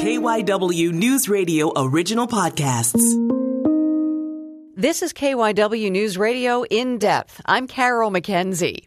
[0.00, 3.04] KYW News Radio original podcasts.
[4.74, 7.38] This is KYW News Radio in depth.
[7.44, 8.86] I'm Carol McKenzie.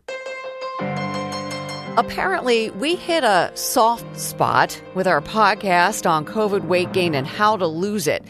[2.00, 7.58] Apparently, we hit a soft spot with our podcast on COVID weight gain and how
[7.58, 8.26] to lose it.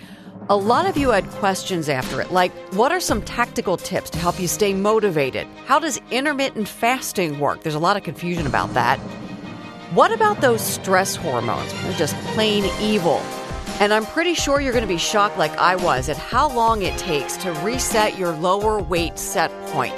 [0.50, 4.18] A lot of you had questions after it, like what are some tactical tips to
[4.18, 5.47] help you stay motivated?
[5.68, 7.63] How does intermittent fasting work?
[7.63, 9.00] There's a lot of confusion about that.
[9.94, 11.71] What about those stress hormones?
[11.84, 13.18] They're just plain evil.
[13.79, 16.82] And I'm pretty sure you're going to be shocked, like I was, at how long
[16.82, 19.96] it takes to reset your lower weight set point.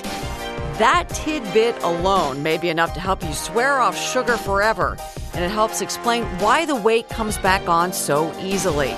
[0.79, 4.97] That tidbit alone may be enough to help you swear off sugar forever,
[5.33, 8.93] and it helps explain why the weight comes back on so easily.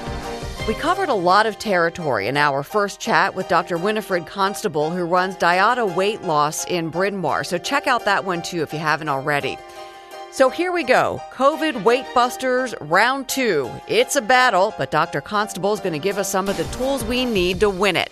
[0.67, 3.77] We covered a lot of territory in our first chat with Dr.
[3.77, 7.43] Winifred Constable, who runs Dieta Weight Loss in Bryn Mawr.
[7.43, 9.59] So check out that one too if you haven't already.
[10.37, 13.71] So here we go COVID Weight Busters Round 2.
[13.87, 15.19] It's a battle, but Dr.
[15.19, 18.11] Constable is going to give us some of the tools we need to win it.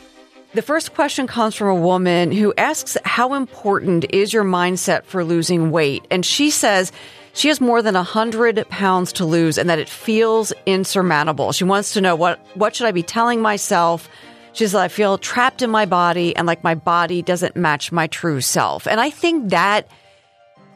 [0.55, 5.23] The first question comes from a woman who asks, How important is your mindset for
[5.23, 6.07] losing weight?
[6.09, 6.91] And she says,
[7.33, 11.51] she has more than 100 pounds to lose and that it feels insurmountable.
[11.51, 14.09] She wants to know what, what should I be telling myself?
[14.53, 18.07] She says, I feel trapped in my body and like my body doesn't match my
[18.07, 18.87] true self.
[18.87, 19.87] And I think that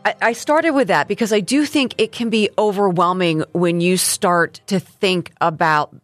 [0.06, 4.62] I started with that because I do think it can be overwhelming when you start
[4.68, 5.96] to think about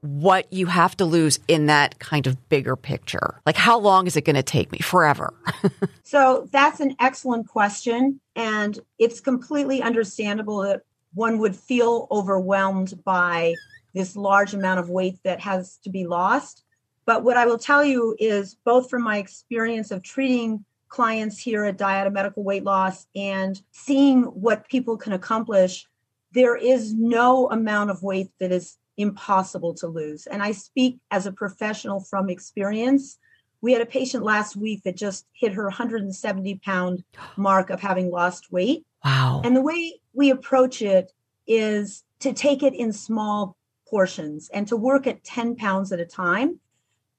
[0.00, 3.40] what you have to lose in that kind of bigger picture.
[3.46, 4.78] Like, how long is it going to take me?
[4.78, 5.32] Forever.
[6.02, 8.20] so, that's an excellent question.
[8.36, 10.82] And it's completely understandable that
[11.14, 13.54] one would feel overwhelmed by
[13.94, 16.64] this large amount of weight that has to be lost.
[17.06, 20.64] But what I will tell you is, both from my experience of treating
[20.94, 25.88] clients here at Diet Dieta Medical Weight Loss and seeing what people can accomplish,
[26.30, 30.28] there is no amount of weight that is impossible to lose.
[30.28, 33.18] And I speak as a professional from experience.
[33.60, 37.02] We had a patient last week that just hit her 170 pound
[37.36, 38.86] mark of having lost weight.
[39.04, 39.42] Wow.
[39.44, 41.10] And the way we approach it
[41.48, 43.56] is to take it in small
[43.88, 46.60] portions and to work at 10 pounds at a time.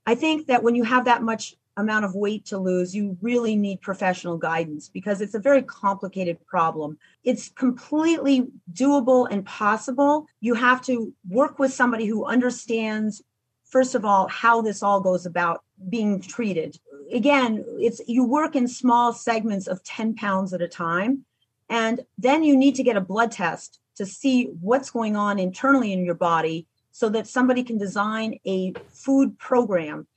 [0.05, 3.55] I think that when you have that much amount of weight to lose, you really
[3.55, 6.97] need professional guidance because it's a very complicated problem.
[7.23, 10.27] It's completely doable and possible.
[10.39, 13.21] You have to work with somebody who understands,
[13.65, 16.79] first of all, how this all goes about being treated.
[17.11, 21.25] Again, it's you work in small segments of 10 pounds at a time.
[21.69, 25.91] And then you need to get a blood test to see what's going on internally
[25.91, 30.07] in your body so that somebody can design a food program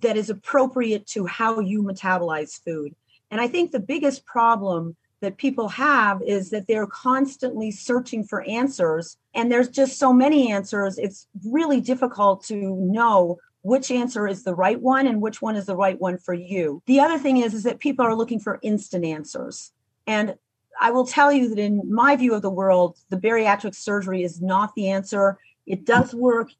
[0.00, 2.94] that is appropriate to how you metabolize food.
[3.30, 8.42] And I think the biggest problem that people have is that they're constantly searching for
[8.42, 14.44] answers and there's just so many answers it's really difficult to know which answer is
[14.44, 16.80] the right one and which one is the right one for you.
[16.86, 19.72] The other thing is is that people are looking for instant answers.
[20.06, 20.36] And
[20.80, 24.40] i will tell you that in my view of the world the bariatric surgery is
[24.40, 25.38] not the answer.
[25.66, 26.50] It does work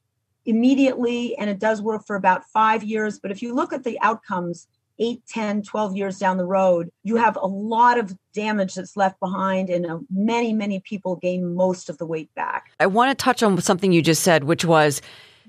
[0.46, 3.18] immediately and it does work for about five years.
[3.18, 4.66] But if you look at the outcomes,
[4.98, 9.20] 8, 10, 12 years down the road, you have a lot of damage that's left
[9.20, 12.70] behind, and uh, many, many people gain most of the weight back.
[12.80, 15.02] I want to touch on something you just said, which was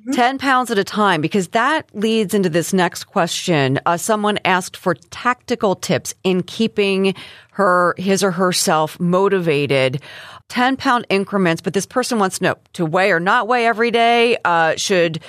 [0.08, 0.16] mm-hmm.
[0.16, 3.80] 10 pounds at a time, because that leads into this next question.
[3.86, 7.14] Uh, someone asked for tactical tips in keeping
[7.52, 10.02] her, his or herself motivated.
[10.50, 13.92] 10 pound increments, but this person wants to know to weigh or not weigh every
[13.92, 14.38] day.
[14.46, 15.20] Uh, should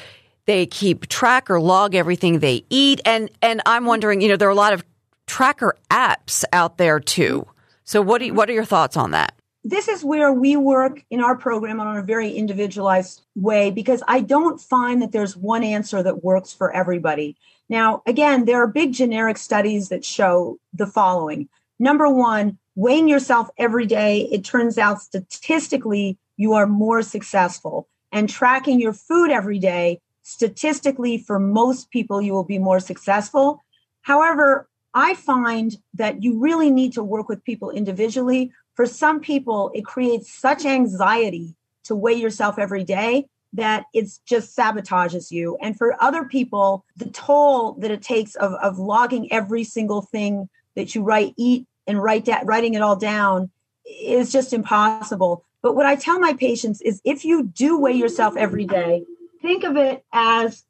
[0.47, 3.01] they keep track or log everything they eat?
[3.05, 4.85] And, and I'm wondering, you know, there are a lot of
[5.27, 7.47] tracker apps out there too.
[7.85, 9.35] So what do you, what are your thoughts on that?
[9.69, 14.21] This is where we work in our program on a very individualized way because I
[14.21, 17.37] don't find that there's one answer that works for everybody.
[17.69, 21.51] Now, again, there are big generic studies that show the following.
[21.79, 27.89] Number one, weighing yourself every day, it turns out statistically you are more successful.
[28.11, 33.63] And tracking your food every day, statistically, for most people, you will be more successful.
[34.01, 38.53] However, I find that you really need to work with people individually.
[38.79, 44.57] For some people, it creates such anxiety to weigh yourself every day that it's just
[44.57, 45.59] sabotages you.
[45.61, 50.49] And for other people, the toll that it takes of, of logging every single thing
[50.77, 53.51] that you write, eat, and write da- writing it all down
[53.85, 55.45] is just impossible.
[55.61, 59.03] But what I tell my patients is if you do weigh yourself every day,
[59.43, 60.63] think of it as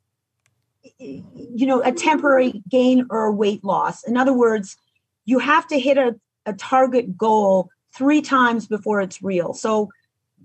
[0.99, 4.02] you know a temporary gain or weight loss.
[4.05, 4.78] In other words,
[5.26, 9.55] you have to hit a, a target goal three times before it's real.
[9.55, 9.90] So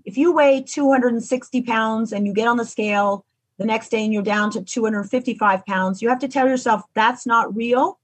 [0.04, 3.24] if you weigh 260 pounds and you get on the scale
[3.58, 7.26] the next day and you're down to 255 pounds, you have to tell yourself that's
[7.26, 7.98] not real.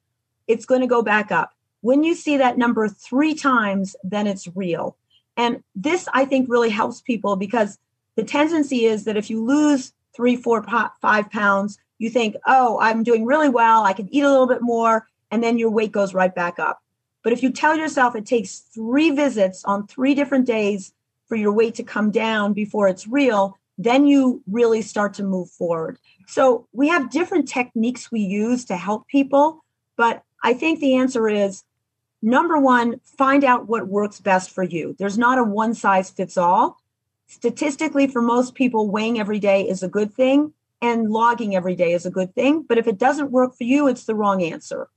[0.46, 1.52] It's going to go back up.
[1.82, 4.96] When you see that number three times, then it's real.
[5.36, 7.78] And this, I think, really helps people because
[8.16, 10.62] the tendency is that if you lose three, four,
[11.00, 13.84] five pounds, you think, oh, I'm doing really well.
[13.84, 15.06] I can eat a little bit more.
[15.30, 16.82] And then your weight goes right back up.
[17.22, 20.92] But if you tell yourself it takes three visits on three different days
[21.26, 25.50] for your weight to come down before it's real, then you really start to move
[25.50, 25.98] forward.
[26.26, 29.64] So we have different techniques we use to help people.
[29.96, 31.64] But I think the answer is
[32.22, 34.94] number one, find out what works best for you.
[34.98, 36.78] There's not a one size fits all.
[37.26, 40.52] Statistically, for most people, weighing every day is a good thing
[40.82, 42.62] and logging every day is a good thing.
[42.62, 44.88] But if it doesn't work for you, it's the wrong answer.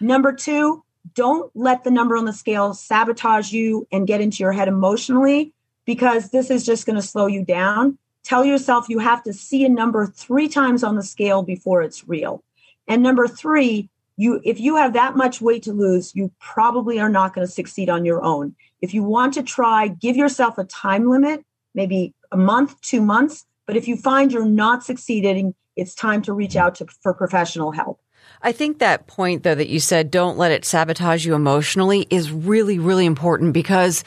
[0.00, 4.52] Number two, don't let the number on the scale sabotage you and get into your
[4.52, 5.52] head emotionally
[5.84, 7.98] because this is just going to slow you down.
[8.24, 12.08] Tell yourself you have to see a number three times on the scale before it's
[12.08, 12.42] real.
[12.86, 17.08] And number three, you if you have that much weight to lose, you probably are
[17.08, 18.54] not going to succeed on your own.
[18.80, 21.44] If you want to try, give yourself a time limit,
[21.74, 23.46] maybe a month, two months.
[23.66, 27.72] But if you find you're not succeeding, it's time to reach out to, for professional
[27.72, 28.00] help.
[28.42, 32.32] I think that point, though, that you said, don't let it sabotage you emotionally is
[32.32, 34.04] really, really important because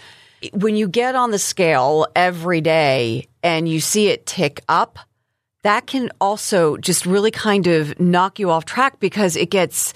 [0.54, 5.00] when you get on the scale every day and you see it tick up,
[5.64, 9.94] that can also just really kind of knock you off track because it gets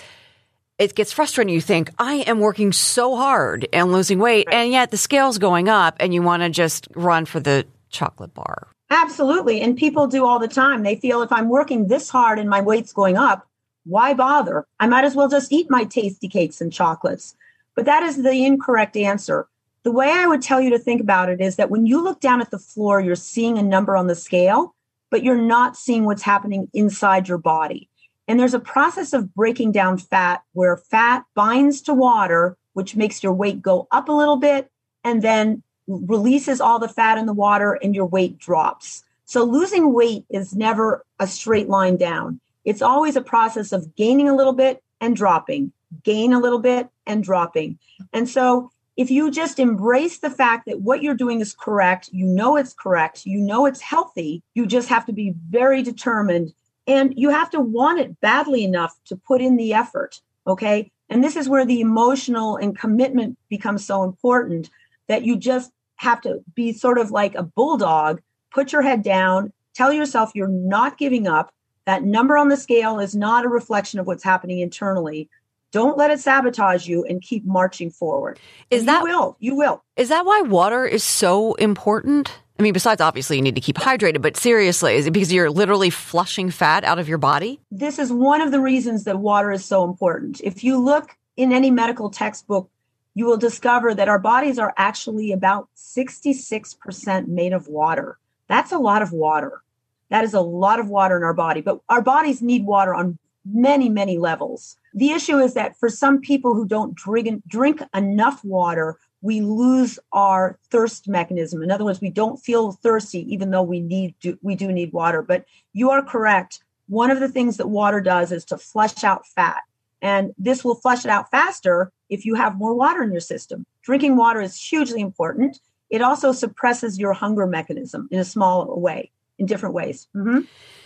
[0.79, 1.53] it gets frustrating.
[1.53, 5.67] You think, I am working so hard and losing weight, and yet the scale's going
[5.67, 8.69] up, and you want to just run for the chocolate bar.
[8.89, 9.61] Absolutely.
[9.61, 10.83] And people do all the time.
[10.83, 13.45] They feel if I'm working this hard and my weight's going up,
[13.89, 14.65] why bother?
[14.79, 17.35] I might as well just eat my tasty cakes and chocolates.
[17.75, 19.47] But that is the incorrect answer.
[19.83, 22.19] The way I would tell you to think about it is that when you look
[22.19, 24.75] down at the floor, you're seeing a number on the scale,
[25.09, 27.89] but you're not seeing what's happening inside your body.
[28.27, 33.23] And there's a process of breaking down fat where fat binds to water, which makes
[33.23, 34.69] your weight go up a little bit
[35.03, 39.03] and then releases all the fat in the water and your weight drops.
[39.25, 42.39] So losing weight is never a straight line down.
[42.69, 45.71] It's always a process of gaining a little bit and dropping,
[46.03, 47.79] gain a little bit and dropping.
[48.13, 52.27] And so if you just embrace the fact that what you're doing is correct, you
[52.27, 56.53] know it's correct, you know it's healthy, you just have to be very determined
[56.85, 60.21] and you have to want it badly enough to put in the effort.
[60.45, 60.91] Okay.
[61.09, 64.69] And this is where the emotional and commitment becomes so important
[65.07, 68.21] that you just have to be sort of like a bulldog,
[68.51, 71.51] put your head down, tell yourself you're not giving up.
[71.89, 75.27] That number on the scale is not a reflection of what's happening internally.
[75.71, 78.39] Don't let it sabotage you and keep marching forward.
[78.69, 79.37] Is that you will?
[79.39, 79.83] You will.
[79.95, 82.31] Is that why water is so important?
[82.59, 85.49] I mean, besides obviously you need to keep hydrated, but seriously, is it because you're
[85.49, 87.59] literally flushing fat out of your body?
[87.71, 90.41] This is one of the reasons that water is so important.
[90.43, 92.69] If you look in any medical textbook,
[93.15, 98.19] you will discover that our bodies are actually about 66% made of water.
[98.47, 99.63] That's a lot of water.
[100.09, 103.17] That is a lot of water in our body, but our bodies need water on
[103.45, 104.77] many, many levels.
[104.93, 109.99] The issue is that for some people who don't drink, drink enough water, we lose
[110.13, 111.61] our thirst mechanism.
[111.61, 114.93] In other words, we don't feel thirsty even though we need to, we do need
[114.93, 115.21] water.
[115.21, 116.63] But you are correct.
[116.87, 119.61] One of the things that water does is to flush out fat.
[120.01, 123.65] And this will flush it out faster if you have more water in your system.
[123.83, 125.59] Drinking water is hugely important.
[125.89, 130.07] It also suppresses your hunger mechanism in a small way, in different ways.
[130.15, 130.41] Mm-hmm.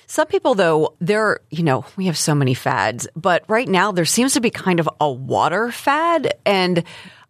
[0.06, 4.06] Some people, though, there, you know, we have so many fads, but right now there
[4.06, 6.34] seems to be kind of a water fad.
[6.46, 6.84] And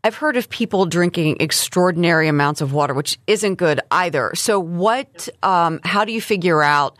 [0.03, 4.33] I've heard of people drinking extraordinary amounts of water, which isn't good either.
[4.35, 6.97] So, what, um, how do you figure out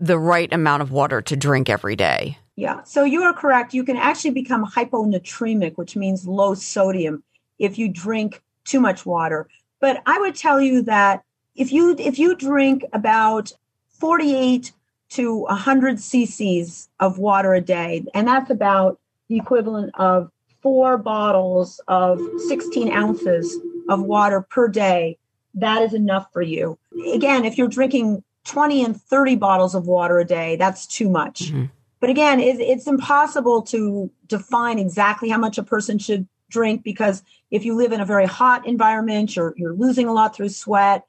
[0.00, 2.38] the right amount of water to drink every day?
[2.56, 3.74] Yeah, so you are correct.
[3.74, 7.22] You can actually become hyponatremic, which means low sodium,
[7.58, 9.48] if you drink too much water.
[9.80, 11.22] But I would tell you that
[11.58, 13.52] if you if you drink about
[13.98, 14.72] 48
[15.10, 18.98] to 100 cc's of water a day, and that's about
[19.28, 20.30] the equivalent of
[20.62, 23.56] four bottles of 16 ounces
[23.88, 25.18] of water per day,
[25.54, 26.78] that is enough for you.
[27.12, 31.46] Again, if you're drinking 20 and 30 bottles of water a day, that's too much.
[31.46, 31.66] Mm-hmm.
[32.00, 37.22] But again, it, it's impossible to define exactly how much a person should drink because
[37.50, 41.04] if you live in a very hot environment, you're, you're losing a lot through sweat.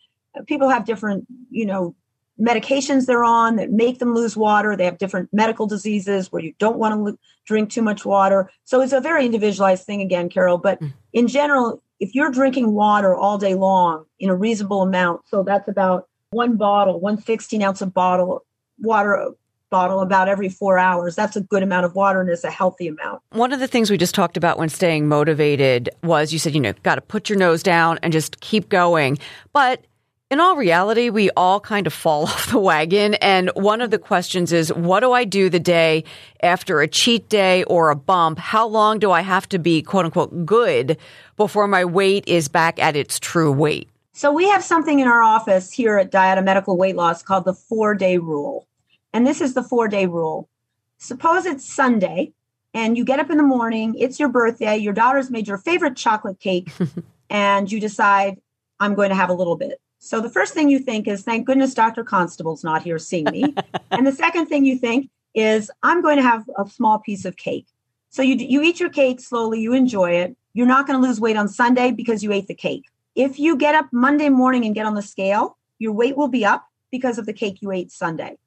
[0.48, 1.96] People have different, you know,
[2.40, 4.76] medications they're on that make them lose water.
[4.76, 8.50] They have different medical diseases where you don't want to drink too much water.
[8.64, 10.58] So it's a very individualized thing again, Carol.
[10.58, 10.94] But mm.
[11.12, 15.68] in general, if you're drinking water all day long in a reasonable amount, so that's
[15.68, 18.46] about one bottle, one 16 ounce of bottle
[18.82, 19.34] water
[19.70, 21.16] bottle about every four hours.
[21.16, 23.22] That's a good amount of water and it's a healthy amount.
[23.32, 26.60] One of the things we just talked about when staying motivated was you said, you
[26.60, 29.20] know, got to put your nose down and just keep going.
[29.54, 29.86] But
[30.30, 33.16] in all reality, we all kind of fall off the wagon.
[33.16, 36.04] And one of the questions is, what do I do the day
[36.42, 38.40] after a cheat day or a bump?
[38.40, 40.98] How long do I have to be quote unquote good
[41.36, 43.90] before my weight is back at its true weight?
[44.14, 47.54] So we have something in our office here at Dieta Medical Weight Loss called the
[47.54, 48.68] four day rule.
[49.14, 50.50] And this is the four day rule.
[50.98, 52.34] Suppose it's Sunday
[52.74, 55.96] and you get up in the morning, it's your birthday, your daughter's made your favorite
[55.96, 56.72] chocolate cake,
[57.30, 58.40] and you decide,
[58.80, 59.80] I'm going to have a little bit.
[60.00, 62.04] So the first thing you think is, thank goodness Dr.
[62.04, 63.54] Constable's not here seeing me.
[63.92, 67.38] and the second thing you think is, I'm going to have a small piece of
[67.38, 67.68] cake.
[68.10, 70.36] So you, you eat your cake slowly, you enjoy it.
[70.54, 72.86] You're not going to lose weight on Sunday because you ate the cake.
[73.14, 76.46] If you get up Monday morning and get on the scale, your weight will be
[76.46, 78.38] up because of the cake you ate Sunday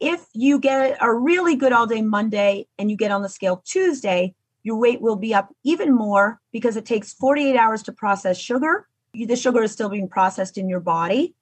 [0.00, 3.62] if you get a really good all day Monday and you get on the scale
[3.64, 8.38] Tuesday, your weight will be up even more because it takes 48 hours to process
[8.38, 8.88] sugar.
[9.12, 11.34] The sugar is still being processed in your body.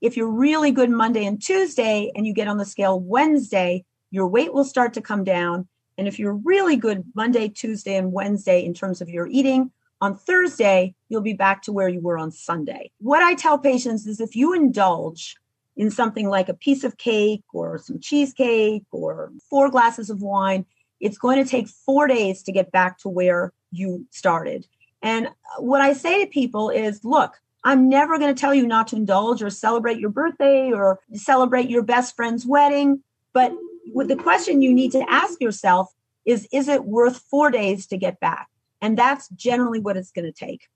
[0.00, 4.26] If you're really good Monday and Tuesday and you get on the scale Wednesday, your
[4.26, 5.68] weight will start to come down.
[5.98, 10.16] And if you're really good Monday, Tuesday, and Wednesday in terms of your eating, on
[10.16, 12.90] Thursday, you'll be back to where you were on Sunday.
[13.00, 15.36] What I tell patients is if you indulge
[15.76, 20.64] in something like a piece of cake or some cheesecake or four glasses of wine,
[21.00, 24.66] it's going to take four days to get back to where you started.
[25.02, 25.28] And
[25.58, 28.96] what I say to people is look, I'm never going to tell you not to
[28.96, 33.02] indulge or celebrate your birthday or celebrate your best friend's wedding.
[33.32, 33.52] But
[33.92, 35.92] with the question you need to ask yourself
[36.24, 38.48] is, is it worth four days to get back?
[38.80, 40.68] And that's generally what it's going to take.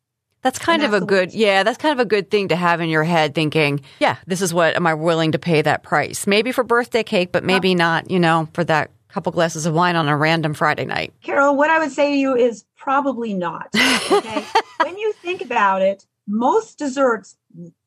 [0.42, 2.90] That's kind of a good, yeah, that's kind of a good thing to have in
[2.90, 6.26] your head thinking, yeah, this is what am I willing to pay that price?
[6.26, 9.94] Maybe for birthday cake, but maybe not, you know, for that couple glasses of wine
[9.94, 11.14] on a random Friday night.
[11.22, 13.68] Carol, what I would say to you is probably not.
[14.10, 14.44] Okay.
[14.82, 17.36] when you think about it, most desserts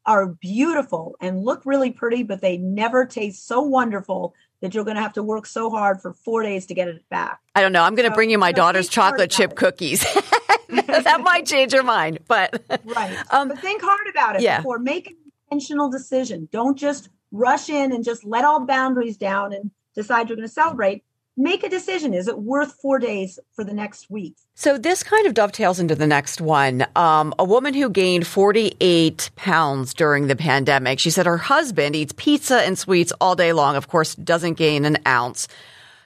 [0.05, 4.95] are beautiful and look really pretty, but they never taste so wonderful that you're going
[4.95, 7.41] to have to work so hard for four days to get it back.
[7.53, 7.83] I don't know.
[7.83, 10.05] I'm going to so, bring you my daughter's chocolate chip cookies.
[10.69, 13.17] that might change your mind, but right.
[13.31, 14.59] Um, but think hard about it yeah.
[14.59, 15.17] before make an
[15.51, 16.47] intentional decision.
[16.53, 20.53] Don't just rush in and just let all boundaries down and decide you're going to
[20.53, 21.03] celebrate.
[21.39, 22.15] Make a decision.
[22.15, 24.35] Is it worth four days for the next week?
[24.55, 26.87] So this kind of dovetails into the next one.
[26.95, 30.99] Um, a woman who gained 48 pounds during the pandemic.
[30.99, 33.75] She said her husband eats pizza and sweets all day long.
[33.75, 35.47] Of course, doesn't gain an ounce.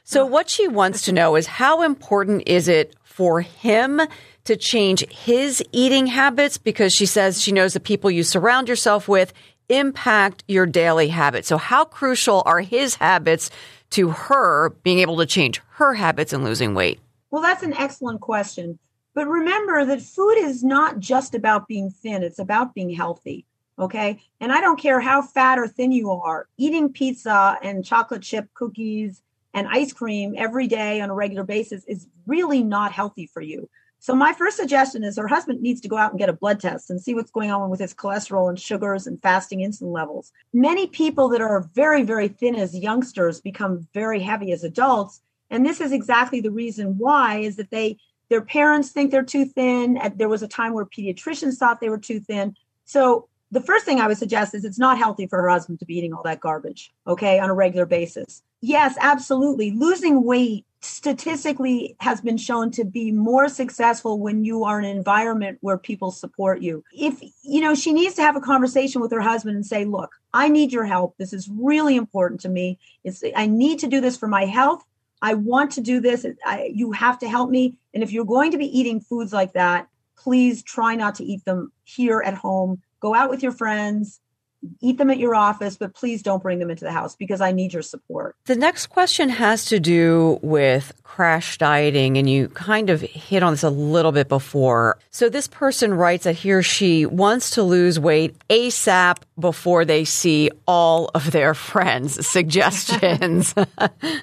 [0.04, 4.02] So what she wants to know is how important is it for him
[4.44, 9.08] to change his eating habits because she says she knows the people you surround yourself
[9.08, 9.32] with
[9.70, 11.48] impact your daily habits.
[11.48, 13.50] So how crucial are his habits
[13.92, 17.00] to her being able to change her habits and losing weight?
[17.30, 18.80] Well, that's an excellent question.
[19.14, 23.46] But remember that food is not just about being thin, it's about being healthy.
[23.78, 24.20] Okay.
[24.40, 28.48] And I don't care how fat or thin you are, eating pizza and chocolate chip
[28.54, 29.22] cookies
[29.54, 33.70] and ice cream every day on a regular basis is really not healthy for you.
[34.02, 36.60] So my first suggestion is her husband needs to go out and get a blood
[36.60, 40.32] test and see what's going on with his cholesterol and sugars and fasting insulin levels.
[40.54, 45.22] Many people that are very, very thin as youngsters become very heavy as adults.
[45.52, 47.98] And this is exactly the reason why is that they
[48.30, 50.00] their parents think they're too thin.
[50.16, 52.56] There was a time where pediatricians thought they were too thin.
[52.86, 55.86] So the first thing I would suggest is it's not healthy for her husband to
[55.86, 58.42] be eating all that garbage, okay, on a regular basis.
[58.62, 59.72] Yes, absolutely.
[59.72, 64.98] Losing weight statistically has been shown to be more successful when you are in an
[64.98, 66.84] environment where people support you.
[66.92, 70.12] If, you know, she needs to have a conversation with her husband and say, look,
[70.34, 71.16] I need your help.
[71.18, 72.80] This is really important to me.
[73.04, 74.84] It's, I need to do this for my health.
[75.22, 76.26] I want to do this.
[76.44, 77.76] I, you have to help me.
[77.94, 81.46] And if you're going to be eating foods like that, please try not to eat
[81.46, 82.82] them here at home.
[83.00, 84.20] Go out with your friends
[84.80, 87.52] eat them at your office, but please don't bring them into the house because I
[87.52, 88.36] need your support.
[88.46, 93.54] The next question has to do with crash dieting, and you kind of hit on
[93.54, 94.98] this a little bit before.
[95.10, 100.06] So, this person writes that he or she wants to lose weight ASAP before they
[100.06, 103.54] see all of their friends' suggestions.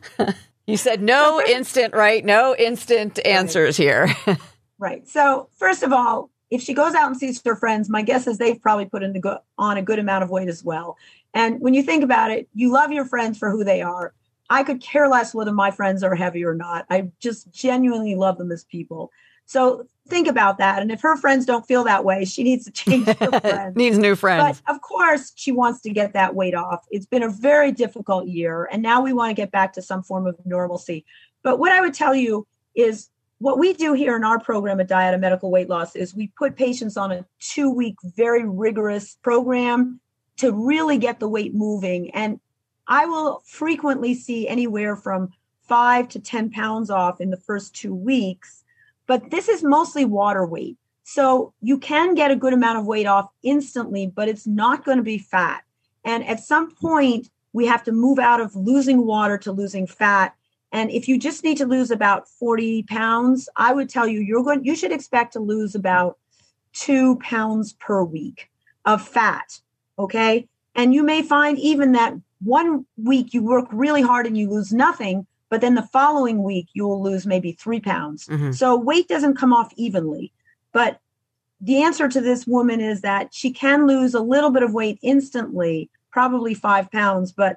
[0.66, 2.24] you said no instant, right?
[2.24, 4.14] No instant answers here.
[4.78, 5.06] right.
[5.08, 8.38] So, first of all, if she goes out and sees her friends, my guess is
[8.38, 10.96] they've probably put into go- on a good amount of weight as well.
[11.34, 14.14] And when you think about it, you love your friends for who they are.
[14.50, 16.86] I could care less whether my friends are heavy or not.
[16.88, 19.10] I just genuinely love them as people.
[19.44, 20.80] So think about that.
[20.80, 23.76] And if her friends don't feel that way, she needs to change her friends.
[23.76, 24.62] needs new friends.
[24.66, 26.86] But of course, she wants to get that weight off.
[26.90, 30.02] It's been a very difficult year, and now we want to get back to some
[30.02, 31.04] form of normalcy.
[31.42, 34.88] But what I would tell you is what we do here in our program at
[34.88, 40.00] Dieta Medical Weight Loss is we put patients on a two week, very rigorous program
[40.38, 42.10] to really get the weight moving.
[42.10, 42.40] And
[42.86, 45.30] I will frequently see anywhere from
[45.62, 48.64] five to 10 pounds off in the first two weeks,
[49.06, 50.76] but this is mostly water weight.
[51.04, 54.98] So you can get a good amount of weight off instantly, but it's not going
[54.98, 55.62] to be fat.
[56.04, 60.34] And at some point, we have to move out of losing water to losing fat
[60.72, 64.44] and if you just need to lose about 40 pounds, I would tell you you're
[64.44, 66.18] going you should expect to lose about
[66.74, 68.50] 2 pounds per week
[68.84, 69.60] of fat,
[69.98, 70.46] okay?
[70.74, 74.72] And you may find even that one week you work really hard and you lose
[74.72, 78.26] nothing, but then the following week you will lose maybe 3 pounds.
[78.26, 78.52] Mm-hmm.
[78.52, 80.32] So weight doesn't come off evenly.
[80.72, 81.00] But
[81.60, 84.98] the answer to this woman is that she can lose a little bit of weight
[85.02, 87.56] instantly, probably 5 pounds, but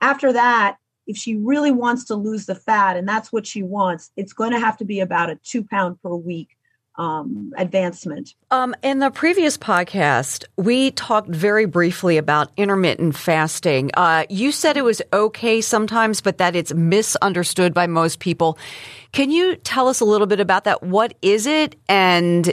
[0.00, 0.76] after that
[1.08, 4.52] if she really wants to lose the fat, and that's what she wants, it's going
[4.52, 6.50] to have to be about a two pound per week
[6.96, 8.34] um, advancement.
[8.50, 13.90] Um, in the previous podcast, we talked very briefly about intermittent fasting.
[13.94, 18.58] Uh, you said it was okay sometimes, but that it's misunderstood by most people.
[19.12, 20.82] Can you tell us a little bit about that?
[20.82, 22.52] What is it, and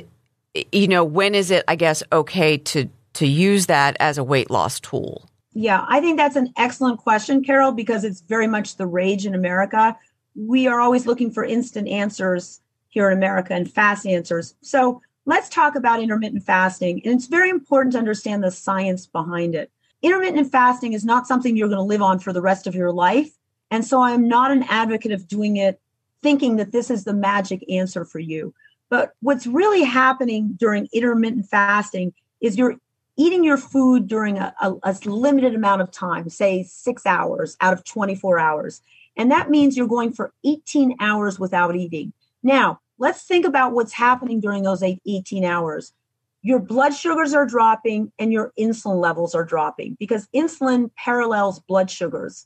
[0.72, 1.66] you know, when is it?
[1.68, 5.28] I guess okay to to use that as a weight loss tool.
[5.58, 9.34] Yeah, I think that's an excellent question, Carol, because it's very much the rage in
[9.34, 9.98] America.
[10.36, 12.60] We are always looking for instant answers
[12.90, 14.54] here in America and fast answers.
[14.62, 17.02] So let's talk about intermittent fasting.
[17.06, 19.72] And it's very important to understand the science behind it.
[20.02, 22.92] Intermittent fasting is not something you're going to live on for the rest of your
[22.92, 23.32] life.
[23.72, 25.80] And so I'm not an advocate of doing it
[26.22, 28.54] thinking that this is the magic answer for you.
[28.90, 32.76] But what's really happening during intermittent fasting is you're
[33.18, 37.74] eating your food during a, a, a, limited amount of time, say six hours out
[37.74, 38.82] of 24 hours.
[39.18, 42.14] And that means you're going for 18 hours without eating.
[42.44, 45.94] Now, let's think about what's happening during those 18 hours.
[46.42, 51.90] Your blood sugars are dropping and your insulin levels are dropping because insulin parallels blood
[51.90, 52.46] sugars.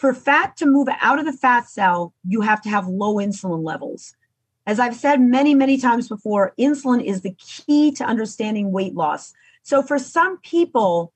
[0.00, 3.64] For fat to move out of the fat cell, you have to have low insulin
[3.64, 4.14] levels.
[4.66, 9.32] As I've said many, many times before, insulin is the key to understanding weight loss.
[9.66, 11.12] So for some people,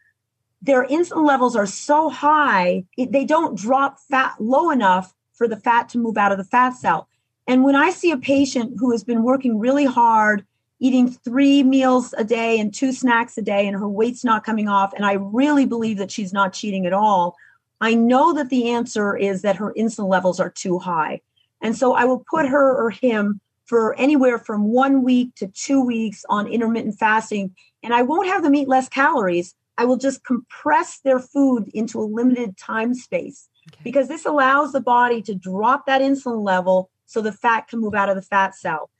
[0.61, 5.89] their insulin levels are so high, they don't drop fat low enough for the fat
[5.91, 7.07] to move out of the fat cell.
[7.47, 10.45] And when I see a patient who has been working really hard,
[10.81, 14.67] eating three meals a day and two snacks a day, and her weight's not coming
[14.67, 17.37] off, and I really believe that she's not cheating at all,
[17.81, 21.21] I know that the answer is that her insulin levels are too high.
[21.63, 25.81] And so I will put her or him for anywhere from one week to two
[25.81, 27.55] weeks on intermittent fasting.
[27.83, 29.55] And I won't have them eat less calories.
[29.79, 33.81] I will just compress their food into a limited time space okay.
[33.83, 37.95] because this allows the body to drop that insulin level so the fat can move
[37.95, 38.90] out of the fat cell.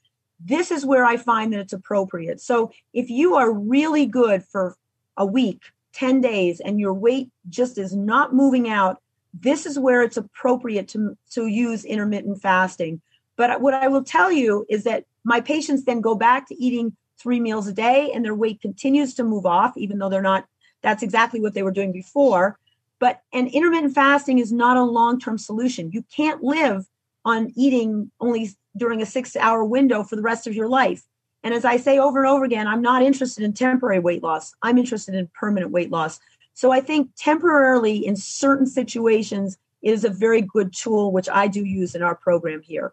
[0.43, 2.41] This is where I find that it's appropriate.
[2.41, 4.75] So if you are really good for
[5.17, 5.61] a week,
[5.93, 9.03] 10 days, and your weight just is not moving out,
[9.35, 13.01] this is where it's appropriate to, to use intermittent fasting.
[13.37, 16.97] But what I will tell you is that my patients then go back to eating
[17.21, 20.47] three meals a day and their weight continues to move off, even though they're not,
[20.83, 22.59] that's exactly what they were doing before.
[22.99, 25.91] But and intermittent fasting is not a long-term solution.
[25.93, 26.87] You can't live
[27.25, 31.03] on eating only during a six hour window for the rest of your life.
[31.43, 34.55] And as I say over and over again, I'm not interested in temporary weight loss.
[34.63, 36.21] I'm interested in permanent weight loss.
[36.55, 41.65] So I think temporarily in certain situations is a very good tool, which I do
[41.65, 42.93] use in our program here.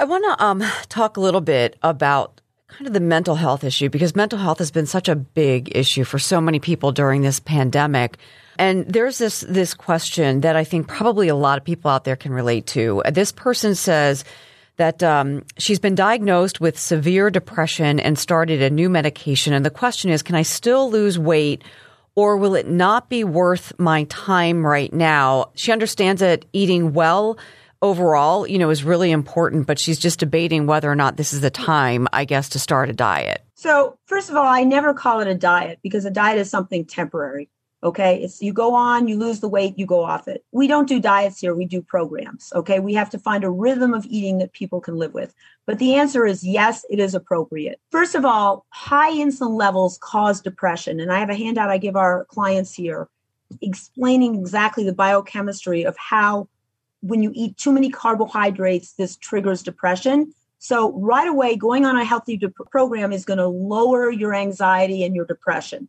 [0.00, 3.88] I want to um, talk a little bit about kind of the mental health issue
[3.88, 7.40] because mental health has been such a big issue for so many people during this
[7.40, 8.16] pandemic.
[8.58, 12.14] And there's this this question that I think probably a lot of people out there
[12.14, 13.02] can relate to.
[13.10, 14.24] This person says
[14.76, 19.52] that um, she's been diagnosed with severe depression and started a new medication.
[19.52, 21.64] And the question is, can I still lose weight?
[22.14, 25.50] Or will it not be worth my time right now?
[25.54, 27.38] She understands that eating well
[27.82, 31.40] overall, you know, is really important, but she's just debating whether or not this is
[31.40, 33.42] the time, I guess, to start a diet.
[33.54, 36.84] So, first of all, I never call it a diet because a diet is something
[36.84, 37.48] temporary.
[37.82, 38.22] Okay.
[38.22, 40.44] It's you go on, you lose the weight, you go off it.
[40.50, 42.52] We don't do diets here, we do programs.
[42.52, 42.80] Okay.
[42.80, 45.32] We have to find a rhythm of eating that people can live with.
[45.64, 47.78] But the answer is yes, it is appropriate.
[47.92, 50.98] First of all, high insulin levels cause depression.
[50.98, 53.08] And I have a handout I give our clients here
[53.62, 56.48] explaining exactly the biochemistry of how
[57.00, 60.32] when you eat too many carbohydrates, this triggers depression.
[60.58, 65.04] So right away, going on a healthy de- program is going to lower your anxiety
[65.04, 65.88] and your depression.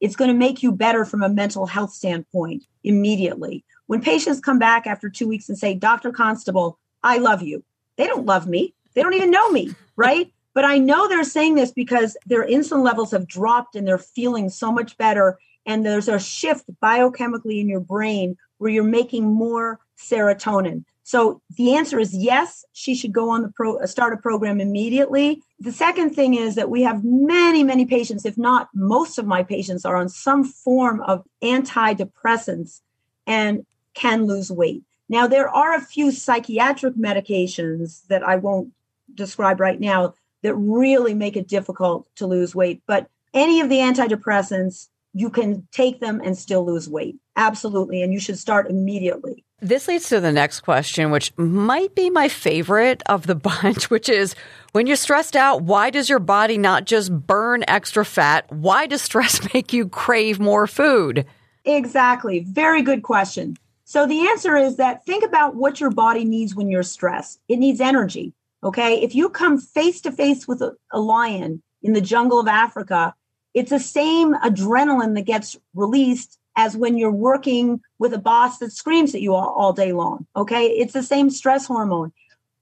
[0.00, 3.64] It's going to make you better from a mental health standpoint immediately.
[3.86, 6.10] When patients come back after two weeks and say, Dr.
[6.12, 7.62] Constable, I love you,
[7.96, 8.74] they don't love me.
[8.94, 10.32] They don't even know me, right?
[10.54, 14.48] But I know they're saying this because their insulin levels have dropped and they're feeling
[14.48, 15.38] so much better.
[15.66, 20.84] And there's a shift biochemically in your brain where you're making more serotonin.
[21.02, 24.60] So the answer is yes, she should go on the pro uh, start a program
[24.60, 25.40] immediately.
[25.60, 29.44] The second thing is that we have many, many patients, if not most of my
[29.44, 32.80] patients, are on some form of antidepressants
[33.26, 33.64] and
[33.94, 34.82] can lose weight.
[35.08, 38.72] Now, there are a few psychiatric medications that I won't
[39.14, 42.82] describe right now that really make it difficult to lose weight.
[42.86, 47.16] But any of the antidepressants, you can take them and still lose weight.
[47.36, 48.02] Absolutely.
[48.02, 49.44] And you should start immediately.
[49.60, 54.08] This leads to the next question, which might be my favorite of the bunch, which
[54.08, 54.34] is
[54.72, 58.50] when you're stressed out, why does your body not just burn extra fat?
[58.50, 61.26] Why does stress make you crave more food?
[61.64, 62.40] Exactly.
[62.40, 63.56] Very good question.
[63.84, 67.40] So the answer is that think about what your body needs when you're stressed.
[67.48, 68.34] It needs energy.
[68.64, 69.02] Okay.
[69.02, 73.14] If you come face to face with a, a lion in the jungle of Africa,
[73.54, 78.72] it's the same adrenaline that gets released as when you're working with a boss that
[78.72, 80.26] screams at you all, all day long.
[80.34, 80.66] Okay.
[80.66, 82.12] It's the same stress hormone.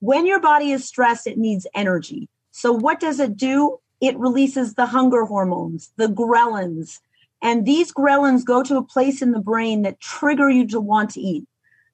[0.00, 2.28] When your body is stressed, it needs energy.
[2.50, 3.78] So what does it do?
[4.00, 6.98] It releases the hunger hormones, the ghrelins,
[7.40, 11.10] and these ghrelins go to a place in the brain that trigger you to want
[11.10, 11.46] to eat.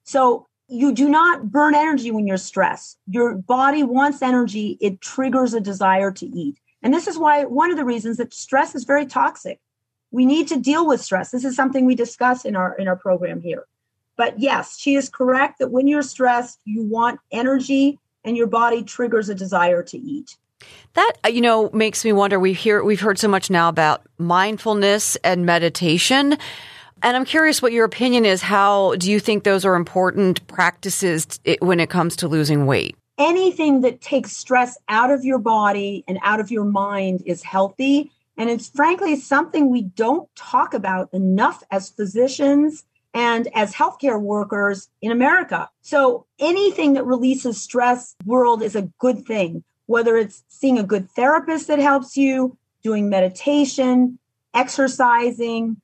[0.03, 2.97] So you do not burn energy when you're stressed.
[3.07, 4.77] Your body wants energy.
[4.79, 6.57] It triggers a desire to eat.
[6.81, 9.59] And this is why one of the reasons that stress is very toxic.
[10.11, 11.31] We need to deal with stress.
[11.31, 13.65] This is something we discuss in our in our program here.
[14.17, 18.83] But yes, she is correct that when you're stressed, you want energy and your body
[18.83, 20.37] triggers a desire to eat.
[20.93, 22.39] That uh, you know makes me wonder.
[22.39, 26.37] We hear we've heard so much now about mindfulness and meditation.
[27.03, 28.41] And I'm curious what your opinion is.
[28.41, 32.95] How do you think those are important practices when it comes to losing weight?
[33.17, 38.11] Anything that takes stress out of your body and out of your mind is healthy.
[38.41, 44.89] And it's frankly something we don't talk about enough as physicians and as healthcare workers
[44.99, 45.69] in America.
[45.83, 51.07] So anything that releases stress world is a good thing whether it's seeing a good
[51.11, 54.17] therapist that helps you, doing meditation,
[54.55, 55.79] exercising,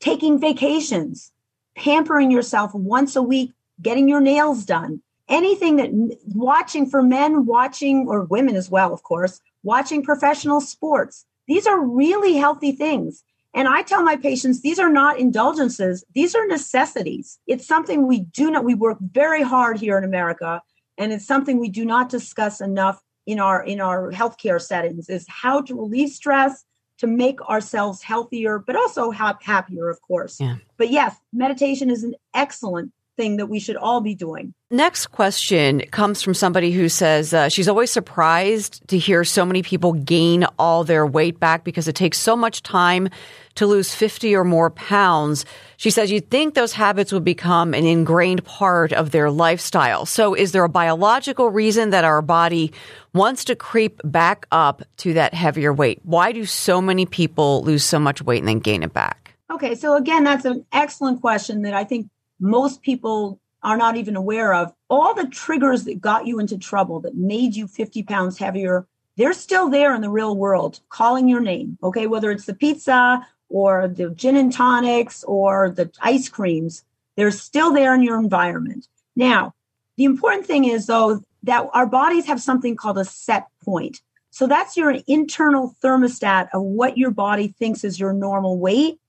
[0.00, 1.30] taking vacations,
[1.76, 5.90] pampering yourself once a week, getting your nails done, anything that
[6.28, 11.26] watching for men, watching, or women as well, of course, watching professional sports.
[11.48, 13.24] These are really healthy things.
[13.54, 16.04] And I tell my patients, these are not indulgences.
[16.14, 17.38] These are necessities.
[17.46, 20.62] It's something we do not, we work very hard here in America.
[20.98, 25.26] And it's something we do not discuss enough in our in our healthcare settings is
[25.28, 26.64] how to relieve stress
[26.96, 30.56] to make ourselves healthier but also ha- happier of course yeah.
[30.78, 35.80] but yes meditation is an excellent thing that we should all be doing Next question
[35.92, 40.44] comes from somebody who says uh, she's always surprised to hear so many people gain
[40.58, 43.08] all their weight back because it takes so much time
[43.54, 45.46] to lose 50 or more pounds.
[45.78, 50.04] She says you'd think those habits would become an ingrained part of their lifestyle.
[50.04, 52.70] So is there a biological reason that our body
[53.14, 56.00] wants to creep back up to that heavier weight?
[56.02, 59.34] Why do so many people lose so much weight and then gain it back?
[59.50, 64.16] Okay, so again, that's an excellent question that I think most people are not even
[64.16, 64.72] aware of.
[64.88, 69.32] All the triggers that got you into trouble, that made you 50 pounds heavier, they're
[69.32, 71.76] still there in the real world, calling your name.
[71.82, 76.84] Okay, whether it's the pizza or the gin and tonics or the ice creams,
[77.16, 78.86] they're still there in your environment.
[79.16, 79.54] Now,
[79.96, 84.00] the important thing is, though, that our bodies have something called a set point.
[84.30, 89.00] So that's your internal thermostat of what your body thinks is your normal weight.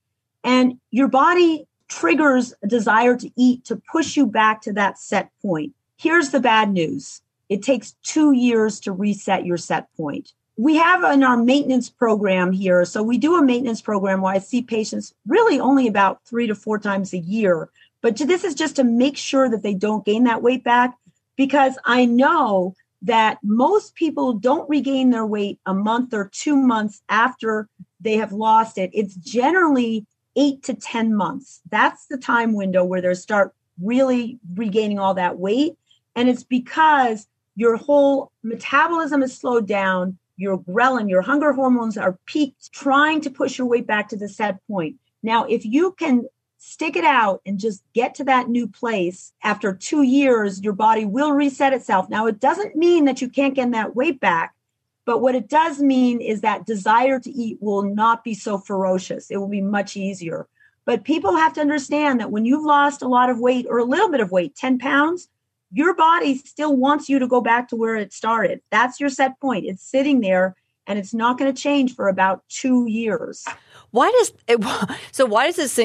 [0.42, 5.30] And your body triggers a desire to eat to push you back to that set
[5.42, 5.74] point.
[5.98, 7.20] Here's the bad news.
[7.50, 10.32] It takes two years to reset your set point.
[10.56, 12.84] We have in our maintenance program here.
[12.84, 16.54] So we do a maintenance program where I see patients really only about three to
[16.54, 17.70] four times a year.
[18.02, 20.96] But this is just to make sure that they don't gain that weight back
[21.36, 27.02] because I know that most people don't regain their weight a month or two months
[27.08, 27.68] after
[28.00, 28.90] they have lost it.
[28.92, 31.60] It's generally eight to 10 months.
[31.70, 35.76] That's the time window where they start really regaining all that weight.
[36.14, 42.18] And it's because your whole metabolism is slowed down, your ghrelin, your hunger hormones are
[42.26, 44.96] peaked, trying to push your weight back to the set point.
[45.22, 46.26] Now, if you can
[46.60, 51.06] stick it out and just get to that new place after two years your body
[51.06, 54.54] will reset itself now it doesn't mean that you can't get that weight back
[55.06, 59.30] but what it does mean is that desire to eat will not be so ferocious.
[59.30, 60.46] It will be much easier.
[60.86, 63.84] But people have to understand that when you've lost a lot of weight or a
[63.84, 65.28] little bit of weight 10 pounds
[65.72, 68.60] your body still wants you to go back to where it started.
[68.70, 69.66] That's your set point.
[69.66, 73.44] It's sitting there and it's not going to change for about two years.
[73.90, 75.78] Why does it, so why does this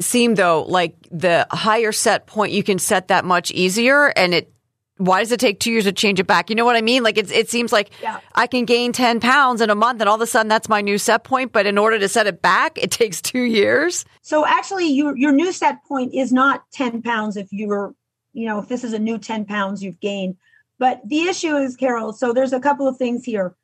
[0.00, 4.52] seem though like the higher set point you can set that much easier and it
[5.00, 6.50] why does it take two years to change it back?
[6.50, 7.02] You know what I mean?
[7.02, 8.20] Like it's, it seems like yeah.
[8.34, 10.82] I can gain 10 pounds in a month and all of a sudden that's my
[10.82, 11.52] new set point.
[11.52, 14.04] But in order to set it back, it takes two years.
[14.20, 17.94] So actually your, your new set point is not 10 pounds if you were,
[18.34, 20.36] you know, if this is a new 10 pounds you've gained.
[20.78, 23.54] But the issue is, Carol, so there's a couple of things here.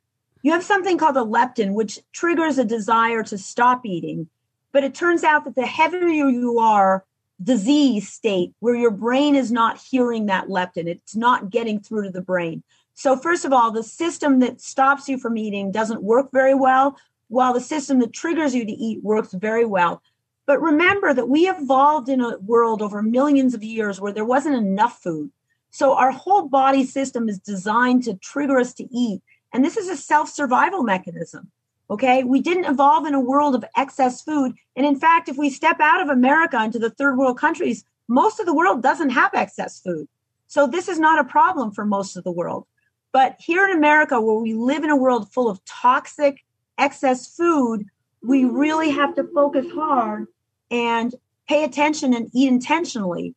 [0.42, 4.28] You have something called a leptin, which triggers a desire to stop eating.
[4.72, 7.04] But it turns out that the heavier you are,
[7.42, 12.10] disease state where your brain is not hearing that leptin, it's not getting through to
[12.10, 12.62] the brain.
[12.94, 16.96] So, first of all, the system that stops you from eating doesn't work very well,
[17.28, 20.02] while the system that triggers you to eat works very well.
[20.46, 24.56] But remember that we evolved in a world over millions of years where there wasn't
[24.56, 25.30] enough food.
[25.70, 29.20] So, our whole body system is designed to trigger us to eat.
[29.52, 31.50] And this is a self survival mechanism.
[31.88, 32.24] Okay.
[32.24, 34.54] We didn't evolve in a world of excess food.
[34.74, 38.40] And in fact, if we step out of America into the third world countries, most
[38.40, 40.08] of the world doesn't have excess food.
[40.48, 42.66] So this is not a problem for most of the world.
[43.12, 46.44] But here in America, where we live in a world full of toxic
[46.78, 47.86] excess food,
[48.22, 50.26] we really have to focus hard
[50.70, 51.14] and
[51.48, 53.34] pay attention and eat intentionally.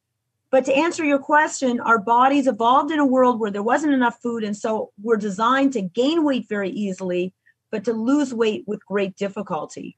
[0.52, 4.20] But to answer your question, our bodies evolved in a world where there wasn't enough
[4.22, 4.44] food.
[4.44, 7.34] And so we're designed to gain weight very easily
[7.72, 9.98] but to lose weight with great difficulty.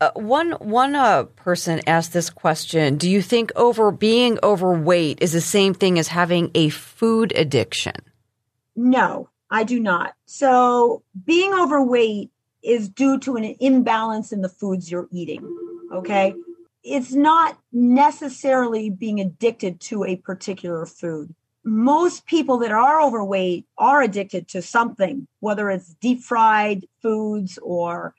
[0.00, 5.32] Uh, one one uh, person asked this question: Do you think over being overweight is
[5.32, 7.94] the same thing as having a food addiction?
[8.74, 10.12] No, I do not.
[10.26, 12.30] So being overweight
[12.62, 15.44] is due to an imbalance in the foods you're eating.
[15.92, 16.34] Okay,
[16.82, 21.34] it's not necessarily being addicted to a particular food
[21.66, 28.14] most people that are overweight are addicted to something, whether it's deep fried foods or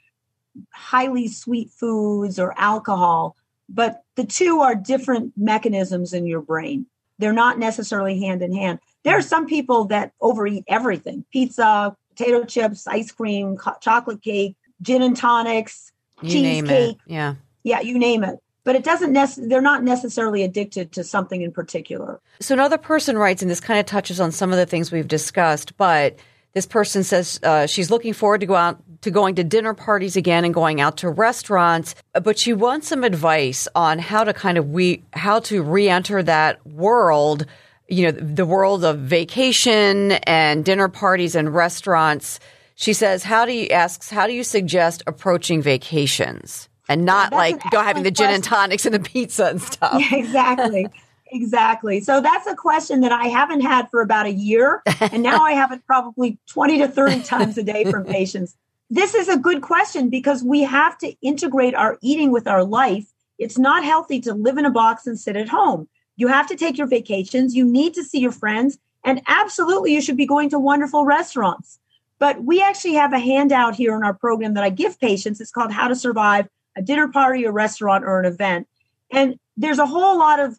[0.73, 3.37] highly sweet foods or alcohol.
[3.69, 6.87] But the two are different mechanisms in your brain.
[7.19, 8.79] They're not necessarily hand in hand.
[9.05, 14.57] There are some people that overeat everything pizza, potato chips, ice cream, co- chocolate cake,
[14.81, 16.97] gin and tonics, you cheesecake.
[17.05, 17.35] Yeah.
[17.63, 21.53] Yeah, you name it but it doesn't nec- they're not necessarily addicted to something in
[21.53, 22.19] particular.
[22.41, 25.07] So another person writes, and this kind of touches on some of the things we've
[25.07, 26.19] discussed, but
[26.51, 30.17] this person says uh, she's looking forward to go out to going to dinner parties
[30.17, 34.57] again and going out to restaurants, but she wants some advice on how to kind
[34.57, 37.45] of we how to re-enter that world.
[37.87, 42.41] You know, the world of vacation and dinner parties and restaurants.
[42.75, 47.37] She says, "How do you asks How do you suggest approaching vacations?" And not yeah,
[47.37, 48.35] like go having the gin question.
[48.35, 49.99] and tonics and the pizza and stuff.
[49.99, 50.87] Yeah, exactly.
[51.31, 51.99] exactly.
[51.99, 54.81] So that's a question that I haven't had for about a year.
[54.99, 58.55] And now I have it probably 20 to 30 times a day from patients.
[58.89, 63.11] This is a good question because we have to integrate our eating with our life.
[63.37, 65.89] It's not healthy to live in a box and sit at home.
[66.15, 67.53] You have to take your vacations.
[67.53, 68.79] You need to see your friends.
[69.03, 71.79] And absolutely, you should be going to wonderful restaurants.
[72.19, 75.39] But we actually have a handout here in our program that I give patients.
[75.39, 76.47] It's called How to Survive
[76.77, 78.67] a dinner party, a restaurant, or an event.
[79.11, 80.57] And there's a whole lot of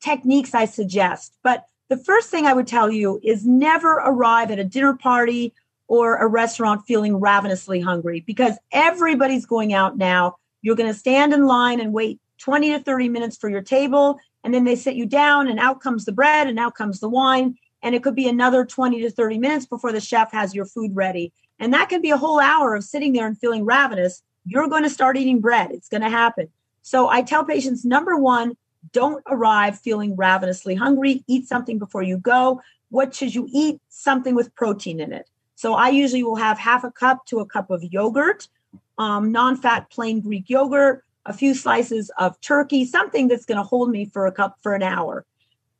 [0.00, 1.36] techniques I suggest.
[1.42, 5.52] But the first thing I would tell you is never arrive at a dinner party
[5.88, 10.36] or a restaurant feeling ravenously hungry because everybody's going out now.
[10.62, 14.18] You're going to stand in line and wait 20 to 30 minutes for your table.
[14.42, 17.08] And then they sit you down, and out comes the bread, and out comes the
[17.08, 17.56] wine.
[17.82, 20.94] And it could be another 20 to 30 minutes before the chef has your food
[20.94, 21.32] ready.
[21.58, 24.84] And that can be a whole hour of sitting there and feeling ravenous you're going
[24.84, 25.72] to start eating bread.
[25.72, 26.48] It's going to happen.
[26.82, 28.56] So I tell patients number one,
[28.92, 31.24] don't arrive feeling ravenously hungry.
[31.26, 32.62] Eat something before you go.
[32.90, 33.80] What should you eat?
[33.88, 35.28] Something with protein in it.
[35.56, 38.48] So I usually will have half a cup to a cup of yogurt,
[38.98, 43.64] um, non fat plain Greek yogurt, a few slices of turkey, something that's going to
[43.64, 45.24] hold me for a cup for an hour.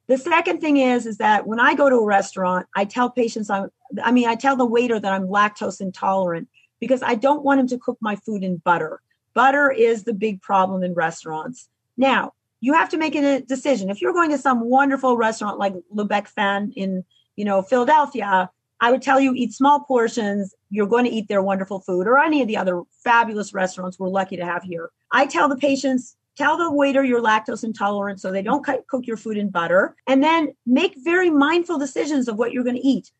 [0.08, 3.50] The second thing is, is that when I go to a restaurant, I tell patients
[3.50, 3.70] I'm,
[4.02, 6.48] I mean, I tell the waiter that I'm lactose intolerant
[6.80, 9.00] because I don't want him to cook my food in butter.
[9.34, 11.68] Butter is the big problem in restaurants.
[11.96, 13.90] Now, you have to make a decision.
[13.90, 17.04] If you're going to some wonderful restaurant like Le Bec Bec-Fin in,
[17.36, 20.54] you know, Philadelphia, I would tell you eat small portions.
[20.70, 24.08] You're going to eat their wonderful food or any of the other fabulous restaurants we're
[24.08, 24.90] lucky to have here.
[25.12, 29.16] I tell the patients Tell the waiter you're lactose intolerant so they don't cook your
[29.16, 29.96] food in butter.
[30.06, 33.10] And then make very mindful decisions of what you're going to eat.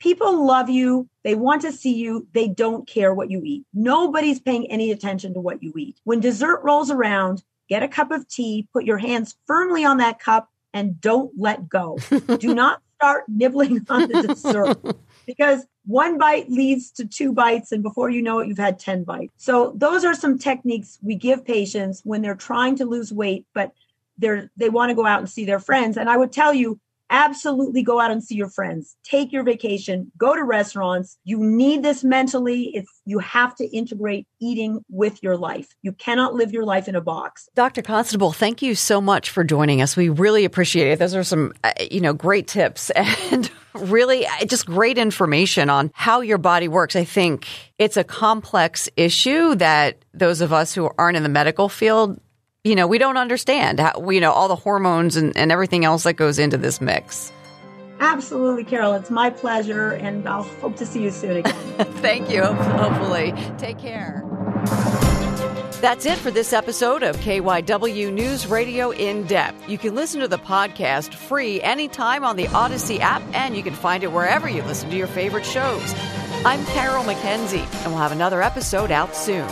[0.00, 1.08] People love you.
[1.24, 2.26] They want to see you.
[2.32, 3.64] They don't care what you eat.
[3.74, 5.98] Nobody's paying any attention to what you eat.
[6.04, 10.18] When dessert rolls around, get a cup of tea, put your hands firmly on that
[10.18, 11.98] cup, and don't let go.
[12.38, 14.78] Do not start nibbling on the dessert
[15.26, 19.04] because one bite leads to two bites and before you know it you've had 10
[19.04, 23.46] bites so those are some techniques we give patients when they're trying to lose weight
[23.54, 23.72] but
[24.18, 26.78] they're they want to go out and see their friends and i would tell you
[27.10, 28.96] absolutely go out and see your friends.
[29.04, 30.10] Take your vacation.
[30.16, 31.18] Go to restaurants.
[31.24, 32.70] You need this mentally.
[32.74, 35.68] It's you have to integrate eating with your life.
[35.82, 37.48] You cannot live your life in a box.
[37.54, 39.96] Dr constable thank you so much for joining us.
[39.96, 40.98] We really appreciate it.
[40.98, 45.90] Those are some uh, you know great tips and really uh, just great information on
[45.94, 46.96] how your body works.
[46.96, 47.46] I think
[47.78, 52.20] it's a complex issue that those of us who aren't in the medical field
[52.64, 56.02] you know, we don't understand how, you know, all the hormones and, and everything else
[56.02, 57.32] that goes into this mix.
[58.00, 58.94] Absolutely, Carol.
[58.94, 61.54] It's my pleasure, and I'll hope to see you soon again.
[61.96, 62.42] Thank you.
[62.44, 63.34] Hopefully.
[63.58, 64.24] Take care.
[65.80, 69.68] That's it for this episode of KYW News Radio In Depth.
[69.68, 73.74] You can listen to the podcast free anytime on the Odyssey app, and you can
[73.74, 75.94] find it wherever you listen to your favorite shows.
[76.44, 79.48] I'm Carol McKenzie, and we'll have another episode out soon.